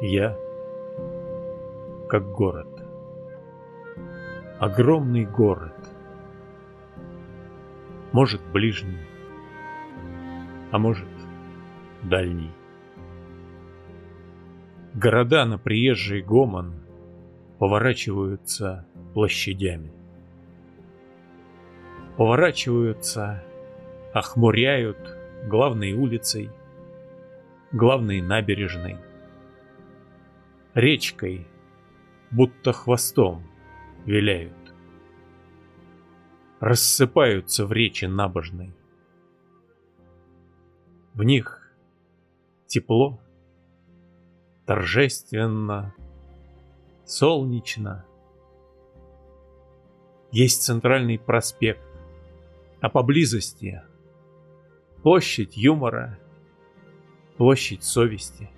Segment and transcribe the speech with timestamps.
[0.00, 0.36] Я
[2.08, 2.68] как город.
[4.58, 5.74] Огромный город.
[8.12, 9.06] Может, ближний,
[10.70, 11.08] а может,
[12.02, 12.52] дальний.
[14.92, 16.74] Города на приезжий гомон
[17.58, 19.92] поворачиваются площадями.
[22.18, 23.42] Поворачиваются,
[24.12, 24.98] охмуряют
[25.46, 26.50] главной улицей,
[27.72, 28.96] главной набережной,
[30.76, 31.46] речкой,
[32.30, 33.42] будто хвостом
[34.04, 34.52] виляют.
[36.60, 38.74] Рассыпаются в речи набожной.
[41.14, 41.74] В них
[42.66, 43.18] тепло,
[44.66, 45.94] торжественно,
[47.06, 48.04] солнечно.
[50.30, 51.88] Есть центральный проспект,
[52.80, 53.82] а поблизости
[55.02, 56.18] площадь юмора,
[57.38, 58.50] площадь совести,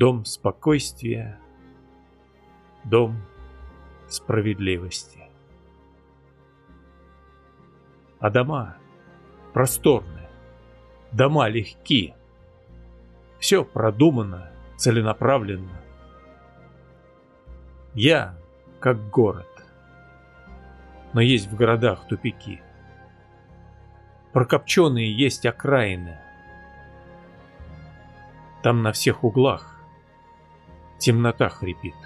[0.00, 1.38] дом спокойствия,
[2.84, 3.20] дом
[4.08, 5.28] справедливости.
[8.18, 8.78] А дома
[9.52, 10.30] просторные,
[11.12, 12.16] дома легкие,
[13.40, 15.82] все продумано, целенаправленно.
[17.92, 18.38] Я
[18.80, 19.66] как город,
[21.12, 22.62] но есть в городах тупики.
[24.32, 26.18] Прокопченные есть окраины.
[28.62, 29.69] Там на всех углах
[31.00, 31.96] темнота хрипит.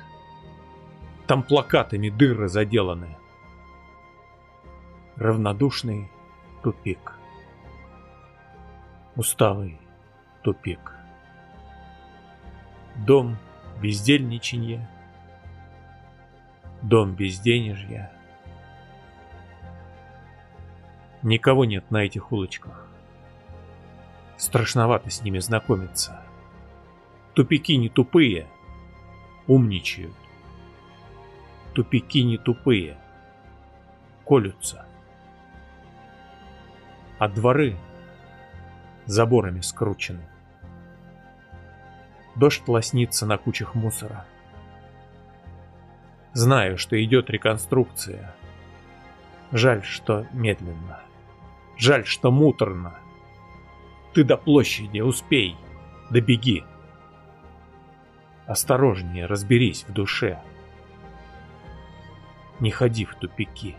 [1.26, 3.16] Там плакатами дыры заделаны.
[5.16, 6.10] Равнодушный
[6.62, 7.18] тупик.
[9.16, 9.78] Усталый
[10.42, 10.92] тупик.
[12.96, 13.36] Дом
[13.82, 14.88] бездельничанья.
[16.82, 18.12] Дом безденежья.
[21.22, 22.86] Никого нет на этих улочках.
[24.36, 26.20] Страшновато с ними знакомиться.
[27.32, 28.46] Тупики не тупые,
[29.46, 30.14] умничают
[31.74, 32.96] тупики не тупые,
[34.24, 34.86] колются.
[37.18, 37.76] А дворы
[39.04, 40.26] заборами скручены.
[42.36, 44.24] Дождь лоснится на кучах мусора.
[46.32, 48.34] Знаю, что идет реконструкция.
[49.52, 51.00] Жаль, что медленно.
[51.76, 52.98] Жаль, что муторно.
[54.14, 55.56] Ты до площади успей,
[56.10, 56.64] добеги.
[58.46, 60.38] Осторожнее разберись в душе.
[62.60, 63.74] Не ходи в тупики.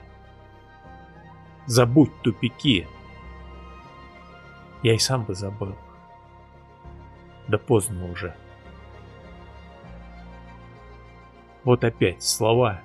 [1.68, 2.88] Забудь тупики.
[4.82, 5.76] Я и сам бы забыл.
[7.48, 8.36] Да поздно уже.
[11.64, 12.82] Вот опять слова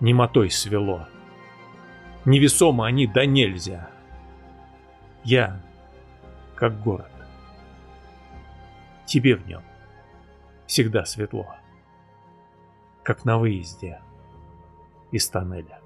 [0.00, 1.06] немотой свело.
[2.24, 3.88] Невесомо они да нельзя.
[5.22, 5.60] Я
[6.56, 7.10] как город.
[9.06, 9.62] Тебе в нем
[10.66, 11.54] всегда светло,
[13.02, 14.00] как на выезде
[15.10, 15.83] из тоннеля.